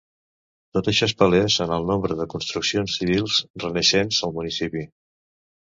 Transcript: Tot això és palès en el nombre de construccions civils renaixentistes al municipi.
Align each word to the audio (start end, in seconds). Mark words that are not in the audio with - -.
Tot 0.77 0.87
això 0.91 1.09
és 1.09 1.13
palès 1.19 1.57
en 1.65 1.73
el 1.75 1.85
nombre 1.91 2.17
de 2.23 2.27
construccions 2.35 2.97
civils 3.03 3.39
renaixentistes 3.67 4.27
al 4.31 4.37
municipi. 4.43 4.87